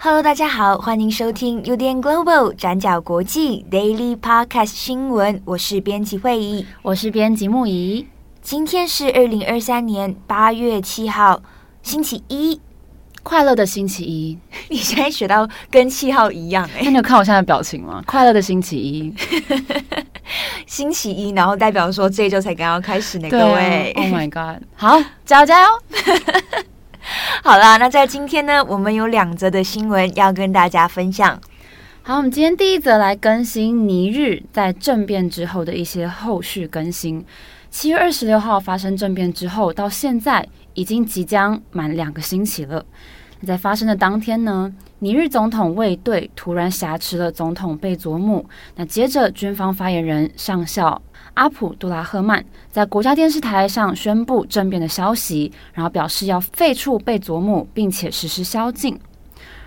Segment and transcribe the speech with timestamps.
[0.00, 8.06] Hello，大家好，欢迎收听 UDN Global 转角国际 Daily Podcast 新闻，我是编辑慧仪，我是编辑木仪。
[8.48, 11.42] 今天是二零二三年八月七号，
[11.82, 12.58] 星期一，
[13.22, 14.38] 快乐的星期一。
[14.70, 16.84] 你现在学到跟七号一样哎、欸？
[16.84, 18.02] 那你有看我现在的表情吗？
[18.08, 19.14] 快乐的星期一，
[20.64, 23.92] 星期一，然后代表说这一周才刚刚开始呢，各位。
[23.94, 24.62] Oh my god！
[24.74, 25.68] 好，加油加油！
[27.44, 31.38] 好啦，那在今天呢，我们有两则的新闻要跟大家分享。
[32.02, 37.22] 好，我们今天第一则来更新尼日在政变之后的一些后续更新。
[37.70, 42.84] 七月二十六号发生政变之后，到现在已经即将满两个星期了。
[43.46, 48.44] 在发生的当天呢，尼日总统卫队突然挟持了总统贝佐姆。
[48.74, 51.00] 那接着，军方发言人上校
[51.34, 58.98] 阿普杜拉赫曼在国家电视台上宣布政变的消息，然后表示要废黜贝佐姆，并且实施宵禁。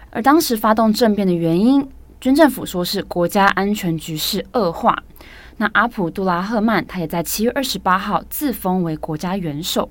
[0.10, 1.88] 而当时发动政变的原因，
[2.20, 5.02] 军政府说是国家安全局势恶化。
[5.62, 9.88] 那阿普杜拉赫曼他也在七月二十八号自封为国家元首。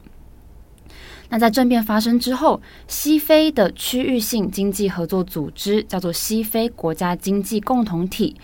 [1.28, 8.34] 那在政变发生之后，西非的区域性经济合作组织叫做西非国家经济共同体，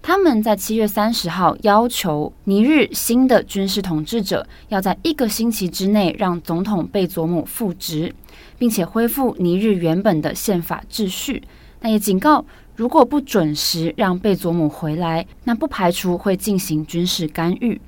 [0.00, 8.14] 他们在七月三十号要求尼日新的军事统治者要在一个星期之内让总统贝佐姆复职，
[8.56, 11.42] 并且恢复尼日原本的宪法秩序。
[11.86, 12.44] 那也警告。
[12.74, 17.80] 如果不准时让贝佐姆回来，那不排除会进行军事干预。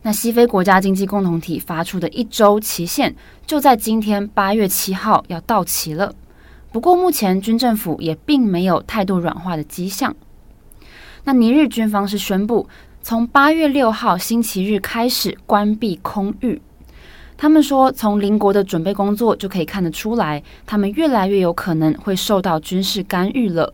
[0.00, 3.14] 那西非国家经济共同体发出的一周期限
[3.46, 6.14] 就在今天八月七号要到期了。
[6.72, 10.16] 不过目前军政府也并没有态度软化的迹象。
[11.24, 12.66] 那尼日军方是宣布，
[13.02, 16.62] 从八月六号星期日开始关闭空域。
[17.40, 23.72] 他们说，从邻国的准备工作就可以看得出来，他们越来越有可能会受到军事干预了。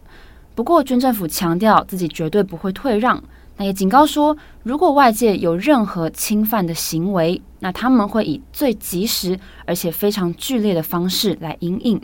[0.55, 3.21] 不过，军政府强调自己绝对不会退让，
[3.57, 12.01] 那也警告说，如果外界有任何侵犯的行为，那他们会以最及时而且非常剧烈的方式来因应。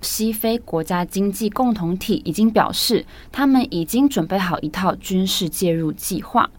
[0.00, 6.50] 西非国家经济共同体已经表示，他们已经准备好一套军事介入计划。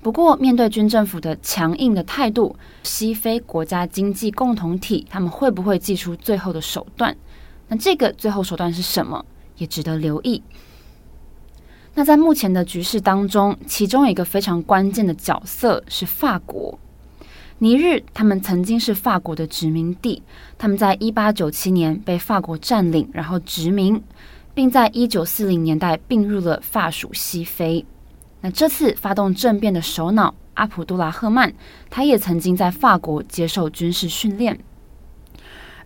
[0.00, 7.14] 不过，面对军政府的强硬的态度，西非国家经济共同体他们会不会祭出最后的手段？
[7.66, 9.24] 那这个最后手段是什么？
[9.56, 10.42] 也值得留意。
[11.94, 16.78] 那在目前的局势当中，其中一个非常关键的角色是法国。
[17.58, 20.22] 尼日他们曾经是法国的殖民地，
[20.56, 24.00] 他们在一八九七年被法国占领，然后殖民，
[24.54, 27.84] 并在一九四零年代并入了法属西非。
[28.40, 31.52] 那这次发动政变的首脑阿卜杜拉赫曼，
[31.90, 34.58] 他也曾经在法国接受军事训练。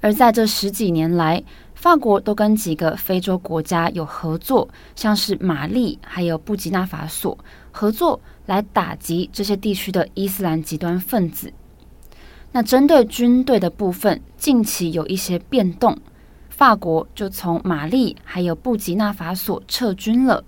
[0.00, 1.42] 而在这十几年来，
[1.74, 7.38] 法国都跟几个非洲国家有合作，像是马利还有布吉纳法索
[7.70, 11.52] 合作来打击这些地区的伊斯兰极端分子。
[12.50, 15.96] 那针对军队的部分，近期有一些变动，
[16.50, 20.44] 法国就从马利还有布吉纳法索撤军了。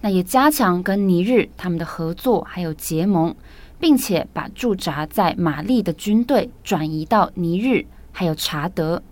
[0.00, 3.34] 那也加强跟尼日他们的合作，还有结盟，
[3.80, 9.02] 并且把驻扎在马利的军队转移到尼日，还有查德。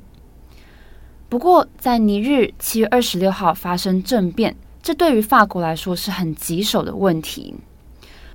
[1.29, 7.55] 不过，在尼日七月二十六号发生政变，这对于法国来说是很棘手的问题。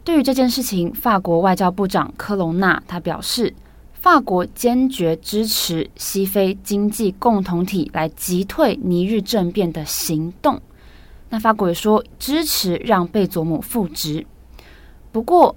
[0.03, 3.53] 对于这件事情，法国外交部长科隆纳他表示，
[3.93, 10.59] 法国坚决支持西非经济共同体来击退尼日政变的行动。
[11.29, 14.25] 那法国也说支持让贝佐姆复职，
[15.11, 15.55] 不过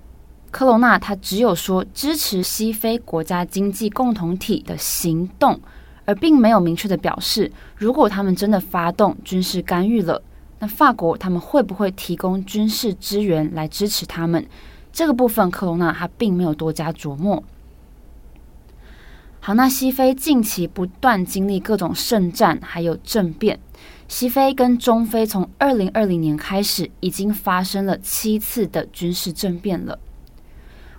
[0.51, 5.59] 科隆纳他只有说支持西非国家经济共同体的行动，
[6.05, 10.23] 而并没有明确的表示，如果他们真的发动军事干预了，
[10.59, 14.47] 那法国他们会不会提供军事支援来支持他们？
[14.93, 17.43] 这个部分科隆纳他并没有多加琢磨。
[19.41, 23.59] 好，那西非近期不断经历各种圣战，还有政变。
[24.13, 29.99] 西非跟中非从二零二零年开始，已经发生了七次的军事政变了。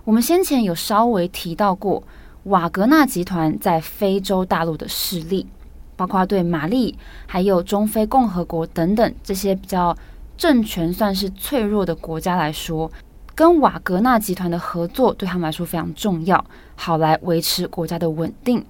[0.02, 2.02] 我们先前有稍微提到过，
[2.42, 5.46] 瓦格纳集团在非洲大陆的势力，
[5.94, 9.96] 包括对马利、还有中非共和国等等这些比较
[10.36, 12.90] 政权算是脆弱的国家来说，
[13.32, 16.44] 跟瓦格纳集团的合作对他们来说非常重要，
[16.74, 18.66] 好来维持国家的稳定。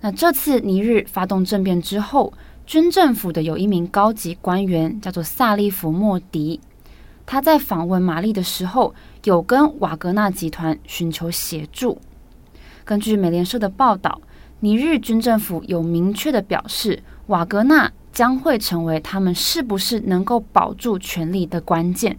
[0.00, 2.32] 那这次尼日发动政变之后，
[2.66, 6.60] 军政府的有一名高级官员叫做萨利弗莫迪，
[7.26, 8.94] 他在访问马利的时候，
[9.24, 11.98] 有跟瓦格纳集团寻求协助。
[12.84, 14.20] 根据美联社的报道，
[14.60, 22.16] 尼日军政府有明确的表示，瓦格纳将会成为他们是不是能够保住权力的关键。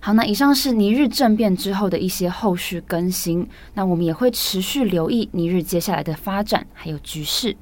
[0.00, 7.56] 好，那以上是尼日政变之后的一些后续更新，那我们也会持续留意尼日接下来的发展还有局势。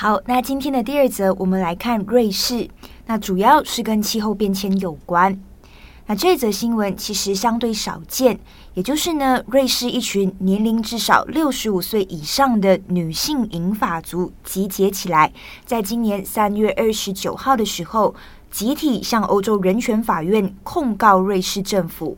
[0.00, 2.68] 好，那今天的第二则，我们来看瑞士，
[3.06, 5.36] 那主要是跟气候变迁有关。
[6.06, 8.38] 那这则新闻其实相对少见，
[8.74, 15.32] 也就是呢，瑞士一群年龄至少六十五岁以上的女性银发族集结起来，
[15.66, 18.14] 在今年三月二十九号的时候，
[18.52, 22.16] 集体向欧洲人权法院控告瑞士政府。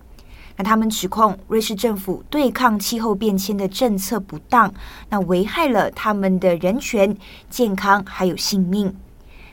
[0.60, 4.70] 那他们指控瑞士政府对抗气候变迁的政策不当，
[5.08, 7.16] 那危害了他们的人权、
[7.48, 8.94] 健康还有性命。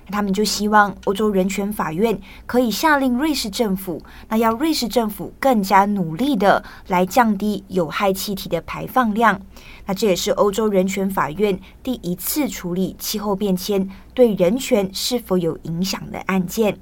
[0.08, 9.40] 那他们就希望欧洲人权法院可以下令瑞士政府，那要瑞士政府更加努力的来降低有害气体的排放量。
[9.86, 16.78] 那这也是欧洲人权法院第一次处理气候变迁对人权是否有影响的案件。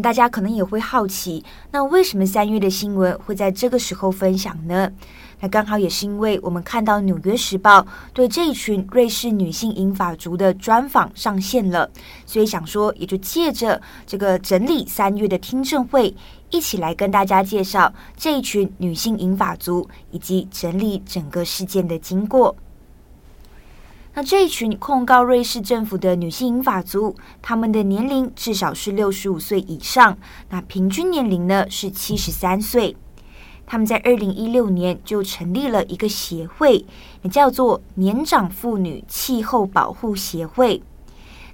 [0.00, 4.90] 大家可能也会好奇，那为什么三月的新闻会在这个时候分享呢？
[5.40, 7.80] 那刚好也是因为我们看到《纽约时报》
[8.12, 11.90] 对这一群瑞士女性银发族的专访上线了，
[12.26, 16.14] 所以想说也就借着这个整理三月的听证会，
[16.50, 22.54] 一起来跟大家介绍这一群女性银发族，以及整理整个事件的经过。
[24.12, 30.18] 那这一群控告瑞士政府的女性银发族，她们的年龄至少是六十五岁以上，
[30.48, 32.96] 那平均年龄呢是七十三岁。
[33.66, 36.84] 他们在二零一六年就成立了一个协会，
[37.22, 40.82] 也叫做年长妇女气候保护协会。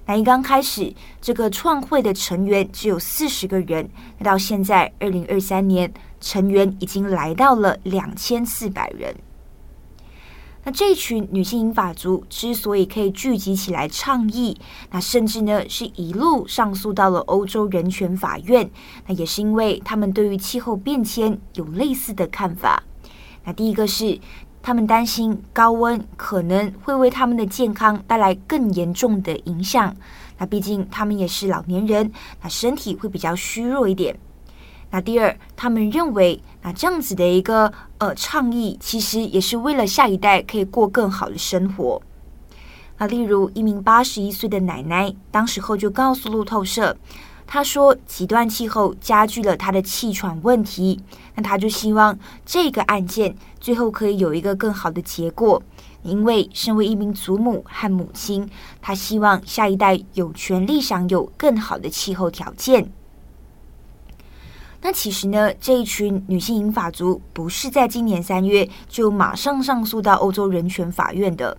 [0.07, 3.87] 那一刚开始，这个创会的成员只有四十个人，
[4.17, 9.15] 那到现在二零二三年，成员已经来到了两千四百人。
[10.67, 14.57] 那这群女性银发族之所以可以聚集起来倡议，
[14.91, 18.69] 那甚至呢是一路上诉到了欧洲人权法院，
[19.07, 22.83] 那也是因为他们对于气候变迁有类似的看法。
[23.45, 24.19] 那第一个是
[24.61, 29.95] 他们担心高温可能会为他们的健康带来更严重的影响。
[30.37, 32.11] 那毕竟他们也是老年人，
[32.41, 34.19] 那身体会比较虚弱一点。
[34.89, 42.01] 那第二，他们认为，那这样子的一个呃倡议，其实也是为了下一代可以过更好的生活。
[42.97, 46.97] 那例如，一名八十一岁的奶奶，当时候就告诉路透社，
[47.45, 50.99] 她说，极端气候加剧了她的气喘问题。
[51.35, 55.63] 那她就希望这个案件最后可以有一个更好的结果，
[56.03, 58.45] 因为身为一名祖母和母亲，
[58.81, 62.91] 她希望下一代有权利享有更好的气候条件。
[64.87, 71.57] 那其实呢，这一群女性银发族不是在今年三月就马上上诉到欧洲人权法院的。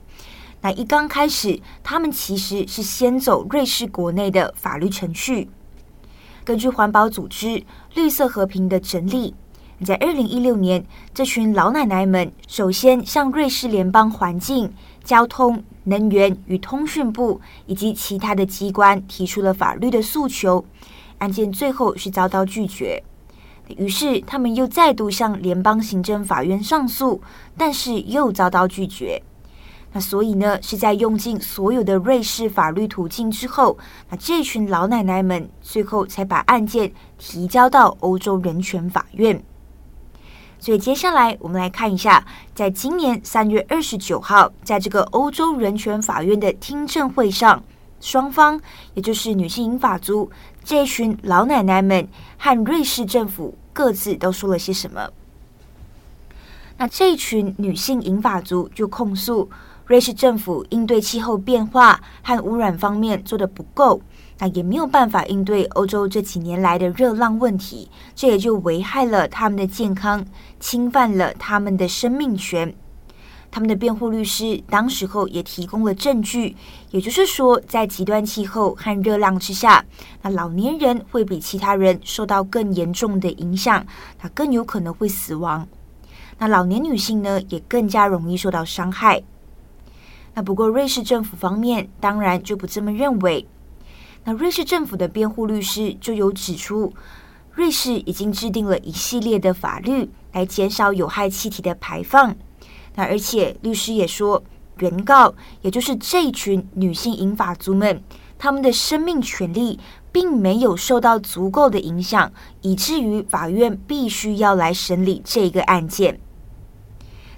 [0.62, 5.50] 那一刚开始，他们其实是先走瑞士国内的法律程序。
[6.42, 9.34] 根据环保组织绿色和平的整理，
[9.84, 14.72] 在二零一六年，这群老奶奶们首先向瑞士联邦环境、
[15.04, 20.64] 交通、能源与通讯部以及其他的机关提出了法律的诉求。
[21.18, 23.02] 案件最后是遭到拒绝，
[23.76, 27.20] 于是他们又再度向联邦行政法院上诉，
[27.56, 29.22] 但是又遭到拒绝。
[29.92, 33.78] 那所以呢，是在用尽所有的瑞士法律途径之后，
[34.10, 39.42] 那这群老奶奶们最后才把案件提交到欧洲人权法院。
[40.58, 47.62] 所以接下来我们来看一下，在今年三月二十九号，在这个欧洲人权法院的听证会上，
[48.00, 48.60] 双方
[48.92, 50.30] 也就是女性银发族。
[50.68, 52.06] 这群老奶奶们
[52.36, 55.08] 和瑞士政府各自都说了些什么？
[56.76, 59.48] 那这群女性银发族就控诉
[59.86, 64.02] 瑞士政府应对气候变化和污染方面做得不够，
[64.40, 70.22] 那也没有办法应对欧洲这几年来的热浪问题，这也就危害了他们的健康，
[70.60, 72.74] 侵犯了他们的生命权。
[73.50, 76.54] 他们的辩护律师当时候也提供了证据，
[76.90, 79.84] 也就是说，在极端气候和热浪之下，
[80.22, 83.84] 那老年人会比其他人受到更严重的影响，
[84.22, 85.66] 那更有可能会死亡。
[86.38, 89.22] 那老年女性呢，也更加容易受到伤害。
[90.34, 93.44] 那不过，瑞士政府方面当然就不这么认为。
[94.24, 96.92] 那瑞士政府的辩护律师就有指出，
[97.50, 102.36] 瑞士已经制定了一系列的法律来减少有害气体的排放。
[102.98, 104.42] 那而且律师也说，
[104.78, 108.02] 原告也就是这群女性银发族们，
[108.36, 109.78] 她们的生命权利
[110.10, 116.18] 并没有受到足够的影响，以至于法院必须要来审理这个案件。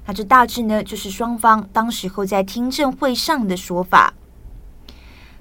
[0.07, 4.15] 那这大致呢，就是双方当时候在听证会上的说法。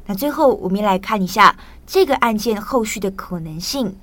[0.05, 1.55] 那最后，我们来看一下
[1.87, 3.95] 这个案件后续的可能性。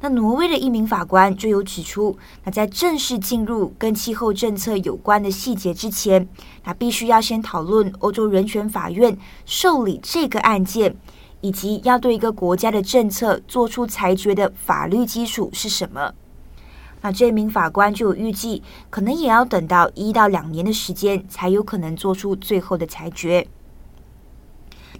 [0.00, 6.28] 那挪威的一名法官就有指出，那在正式进入跟气候政策有关的细节之前，
[6.64, 10.94] 那必须要先讨论欧洲人权法院受理这个案件，
[11.40, 16.14] 以及要对一个国家的政策做出裁决的法律基础是什么。
[17.00, 23.46] 那这名法官就有预计，可能也要等到一到两年的时间，才有可能做出最后的裁决。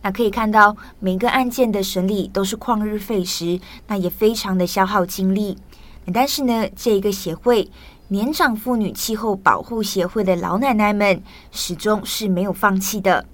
[0.03, 5.57] 那可以看到，每个案件的审理都是旷日费时，那也非常的消耗精力。
[6.13, 7.71] 但是呢，这一个协会
[8.09, 13.27] 年长妇女气候保护协会的老奶奶们始终是没有放弃的。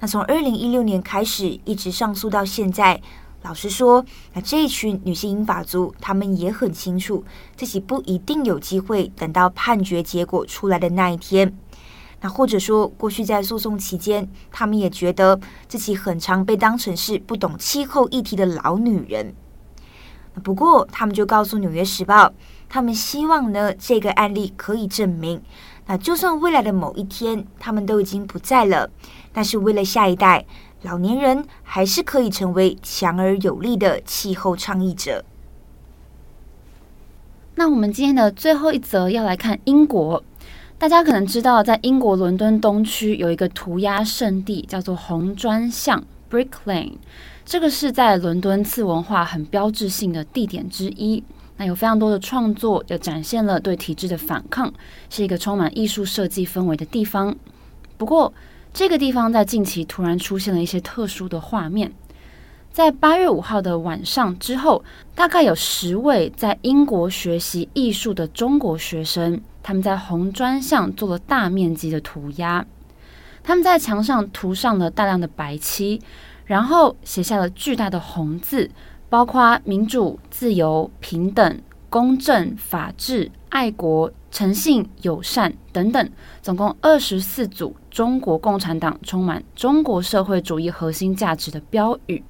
[0.00, 3.00] 那从二零一六年开始，一直上诉到现在。
[3.44, 7.24] 老实说，那这一群女性英法族，她们也很清楚
[7.56, 11.52] 自己不一定有机会等到判决结果出来的那一天。
[12.22, 15.38] 那或者说，过去在诉讼期间，他们也觉得
[15.68, 19.34] 自己很常被当成是不懂气候议题的老女人。
[20.42, 22.26] 不过，他们就告诉《纽约时报》，
[22.68, 25.42] 他们希望呢，这个案例可以证明，
[25.86, 28.88] 那就算未来的某一天他们都已经不在了，
[29.32, 30.46] 但是为了下一代，
[30.82, 35.24] 老年人还是可以成为强而有力的气候倡议者。
[37.56, 40.22] 那我们今天的最后一则要来看英国。
[40.82, 46.94] 大家可能知道，在英国伦敦东区有一个涂鸦圣地，叫做红砖巷 （Brick Lane）。
[47.44, 51.22] 这个是在伦敦次文化很标志性的地点之一。
[51.56, 54.74] 那有非常多的创作，也展现了对体制的反抗，
[55.08, 57.32] 是一个充满艺术设计氛围的地方。
[57.96, 58.34] 不过，
[58.74, 61.92] 这个地方在近期突然出现了一些特殊的画面。
[62.72, 64.82] 在八月五号的晚上之后，
[65.14, 69.40] 大概有十位在英国学习艺术的中国学生。
[69.62, 72.66] 他们在红砖上做了大面积的涂鸦，
[73.42, 76.00] 他们在墙上涂上了大量的白漆，
[76.44, 78.70] 然后写下了巨大的红字，
[79.08, 92.22] 包括民主、自由、平等、公正、法治、爱国、诚信、友善等等，总共二十四组中国共产党充满中国社会主义核心价值的标语，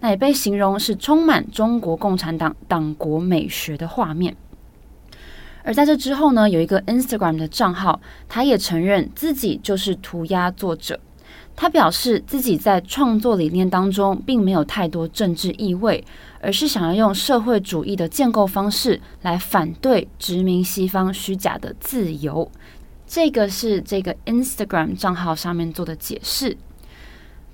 [0.00, 4.34] 那也被形容是充满中国共产党党国美学的画面。
[5.64, 10.98] 而在这之后呢，有一个 Instagram 的账号，他也承认自己就是涂鸦作者。
[11.54, 16.02] 他表示自己在创作理念当中并没有太多政治意味，
[16.40, 22.50] 而是想要用社会主义的建构方式来反对殖民西方虚假的自由。
[23.06, 26.56] 这个是这个 Instagram 账号上面做的解释。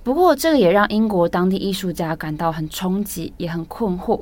[0.01, 4.21] 不过，这个也让英国当地艺术家感到很冲击，也很困惑。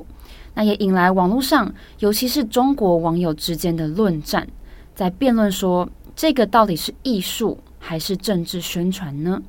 [0.54, 4.46] 那也引来网络上，尤其是中国网友之间的论战，
[4.94, 9.40] 在辩论说，这个到底是艺术还是政治宣传呢？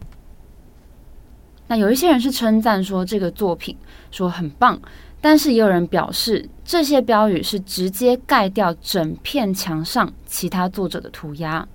[1.67, 3.75] 那有一些人是称赞说这个作品
[4.11, 4.79] 说很棒，
[5.19, 11.67] 但是也有人表示这些标语是直接盖掉整片墙上其他作者的涂鸦。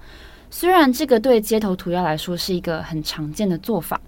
[0.49, 4.01] 虽然这个对街头涂鸦来说是一个很常见的做法。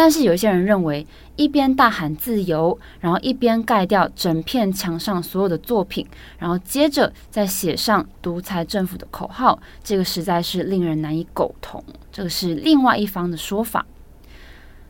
[0.00, 6.06] 但是有一些人认为，一边大喊自由，然后一边盖掉整片墙上所有的作品，
[6.38, 11.82] 然后接着再写上独裁政府的口号，这个实在是令人难以苟同。
[12.12, 13.84] 这个是另外一方的说法。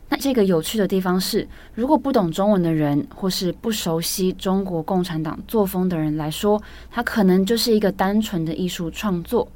[0.09, 6.61] 那这个有趣的地方是，如果不懂中文的人，或是不熟悉中国共产党作风的人来说，
[6.91, 9.47] 它可能就是一个单纯的艺术创作。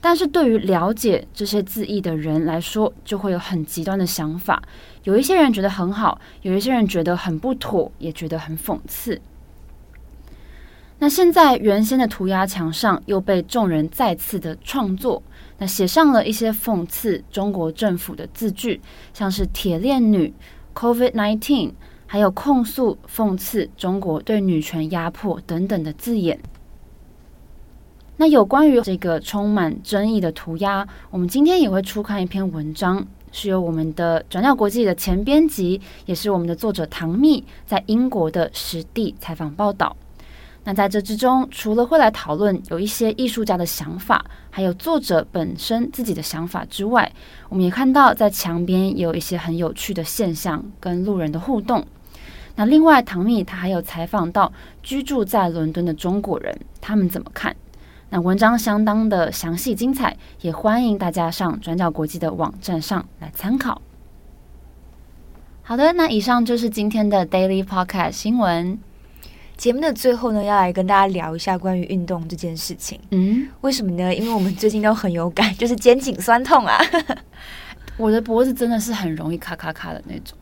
[0.00, 4.62] 但是对于了解这些字义的人来说，就会有很极端的想法。
[5.02, 9.20] 有一些人觉得很好，有一些人觉得很不妥，也觉得很讽刺。
[11.00, 15.22] 那现在原先的涂鸦墙上又被众人再次的创作，
[15.58, 18.80] 那写上了一些讽刺中国政府的字句，
[19.12, 20.32] 像是“铁链女”、
[20.74, 21.72] “COVID-19”，
[22.06, 26.38] 还有控诉讽刺中国对女权压迫等等的字眼。
[28.20, 39.96] 那有关于这个充满争议的涂鸦，我们今天也会出刊一篇文章，是由我们的转角国际的前编辑，也是我们的作者唐蜜在英国的实地采访报道。
[40.64, 47.12] 那在这之中，除了会来讨论有一些艺术家的想法，还有作者本身自己的想法之外，
[47.48, 51.86] 我们也看到在墙边也有一些很有趣的现象跟路人的互动。
[52.56, 57.54] 那另外，唐蜜他还有采访到居住在伦敦的中国人，他们怎么看？
[58.10, 63.82] 那文章相当的详细精彩，也欢迎大家上转角国际的网站上来参考。
[65.62, 68.78] 好的，那以上就是今天的 Daily Podcast 新闻。
[69.58, 72.98] 节目的最后呢，要来跟大家聊一下关于运动这件事情。
[73.10, 74.14] 嗯，为什么呢？
[74.14, 76.78] 因为我们最近都很有感，就是肩颈酸痛啊。
[77.98, 80.37] 我的脖子真的是很容易咔咔咔的那种。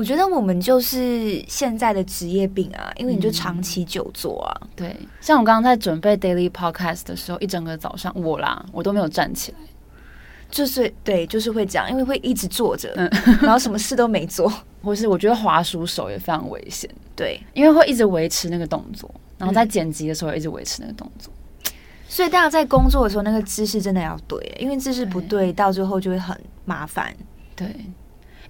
[0.00, 4.56] 我觉得我们就是现在的职业病啊，因为你就长期久坐啊。
[4.62, 9.58] 嗯、对，像我刚刚在准备 Daily Podcast 的时候，一整个早上我啦，我都没有站起来，
[10.50, 13.10] 就是对，就是会这样，因为会一直坐着，嗯、
[13.42, 14.50] 然后什么事都没做，
[14.82, 21.30] 或是我觉得滑鼠手也非常危险，对，因为会一直维持那个动作，然后在剪辑的时候也一直维持那个动作，
[21.66, 21.72] 嗯、
[22.08, 27.14] 所以大家在工作的时候，那个姿势真的要对，因为姿势不对，到最后就会很麻烦，
[27.54, 27.68] 对。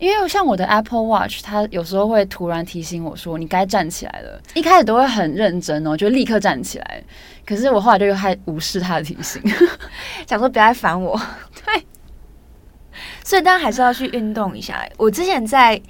[0.00, 7.04] 因为像我的 Apple Watch，它有时候会突然提醒我说：“你该站起来了。”一开始都会很认真哦，就立刻站起来。
[7.46, 9.40] 可是我后来就又还无视它的提醒，
[10.26, 11.20] 想说不要来烦我。
[11.64, 11.84] 对，
[13.22, 14.84] 所以当然还是要去运动一下。
[14.96, 15.80] 我之前在。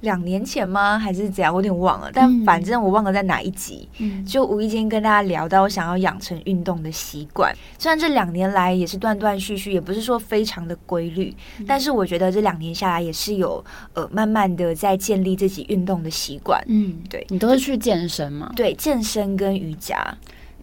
[0.00, 0.98] 两年前吗？
[0.98, 1.52] 还是怎样？
[1.52, 2.10] 我有点忘了。
[2.12, 7.54] 但反正我忘了在哪一集，嗯、就无意间跟大家聊到，我想要养成运动的习惯。
[7.78, 13.64] 虽然这两年来也是断断续续，也不是说非常的规律，嗯、但是我觉得这两年下来也是有
[13.94, 16.62] 呃慢慢的在建立自己运动的习惯。
[16.68, 18.52] 嗯，对，你都是去健身吗？
[18.54, 20.16] 对，健身跟瑜伽。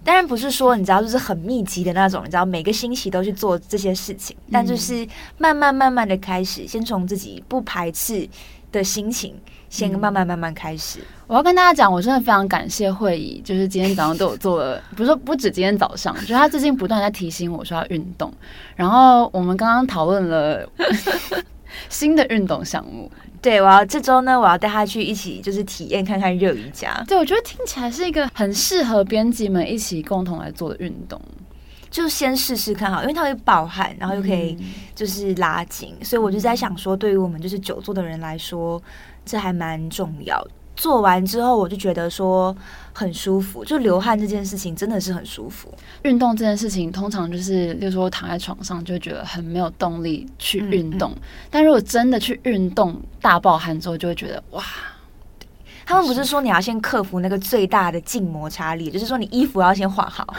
[0.04, 5.06] 当然不是说你知道就是很密集的那种，你知道每个星期都去做这些事情，嗯、但就是
[5.40, 8.30] 慢慢慢慢的开始，先从自己不排斥
[8.80, 9.34] 的心情，
[9.70, 11.00] 先慢慢慢慢开始。
[11.00, 18.32] 嗯、我要跟大家讲，我真的非常感谢慧仪，就是今天早上对我做了，不是不止今天早上，就是他最近不断在提醒我说要运动。
[18.76, 20.68] 然后我们刚刚讨论了
[21.90, 27.04] 新的运动项目，对，我要这周呢，我要带他去一起就是体验看看热瑜伽。
[27.08, 31.20] 对，我觉得听起来是一个很适合编辑们一起共同来做的运动。
[31.96, 34.58] 就先试试看好，因为它会爆汗，然后又可以
[34.94, 38.84] 就是拉筋，嗯、所以我就在想说，对于我们就是久坐的人来说，
[39.26, 40.46] 这还蛮重要。
[40.76, 42.54] 做完之后，我就觉得说
[42.92, 45.74] 很舒服，就流汗这件事情真的是很舒服。
[46.02, 54.62] 运动这件事情，通常就是，例如说躺在床上就觉得很没有动力去运动，嗯嗯、但如果真的去运动，大爆汗之后，就会觉得哇。
[55.86, 60.36] 他们不是说你要先克服那个最大的静摩擦力，就是说你衣服要先换好。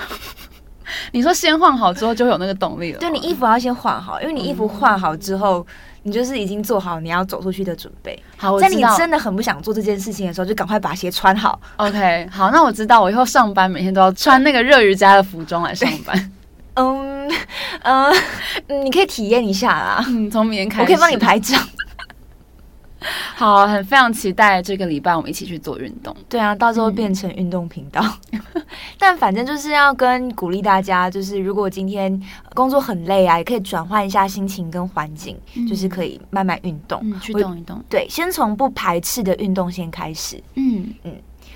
[1.13, 2.99] 你说先换好之后就有那个动力了。
[2.99, 5.67] 对，你衣服要先换好，因为你衣服换好之后，
[6.03, 8.21] 你就是已经做好你要走出去的准备。
[8.37, 11.61] 好，在你真的很不想做这件事情的时候，就赶快把鞋穿好。
[11.77, 16.33] OK，好，那我知道，我以后上班每天都要穿那个热瑜伽的服装来上班。
[16.75, 17.31] 嗯
[17.83, 18.13] 嗯，
[18.85, 20.05] 你可以体验一下啦。
[20.09, 21.59] 嗯，从明天开始，我可以帮你拍照。
[23.37, 26.17] 好，很非常期待这个礼拜我们一起去做运动。
[26.29, 28.03] 对啊，到时候变成运动频道。
[28.33, 28.41] 嗯、
[28.99, 32.21] 但反正就是要跟鼓励大家，就是如果今天
[32.55, 37.83] 工作很累啊，也可以转换一下心情跟环境，嗯、就是可以慢慢运动，嗯、去动一动。
[37.89, 40.43] 对，先从不排斥的运动先开始。
[40.55, 41.13] 嗯嗯。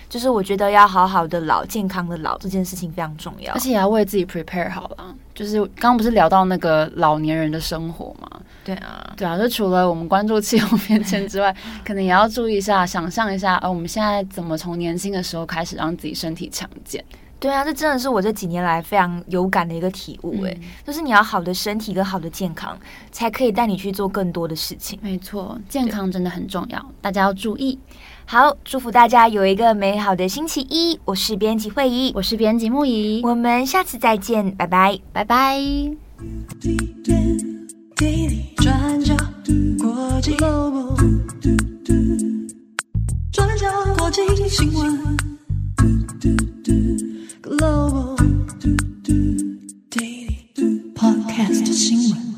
[0.08, 5.14] 就是我觉得要好好的老，健康的老这件事情非常重要，而且也要为自己 prepare 好了。
[5.32, 8.28] 就是刚刚不是聊到那个老年人的生活吗？
[8.64, 17.04] 对啊，对啊，就除了我们关注气候变迁之外， 可能也要注意一下，想象一下，呃，我们现在怎么从年轻的时候开始让自己身体强健？
[17.38, 20.44] 对啊，这真的是我这几年来非常有感的一个体悟。
[20.44, 20.54] 哎，
[20.86, 22.78] 就是你要好的身体跟好的健康，
[23.10, 24.98] 才可以带你去做更多的事情。
[25.00, 27.78] 没错，健康真的很重要，大家要注意。
[28.26, 31.00] 好，祝福大家有一个美好的星期一。
[31.06, 35.58] 我是编辑会议，我是编辑木仪，我们下次再见，拜拜，拜拜。
[38.56, 39.14] 转角
[39.78, 40.34] 国际
[43.30, 45.18] 转角国际新闻
[47.42, 48.16] Global
[49.90, 52.29] Daily Podcast 新闻。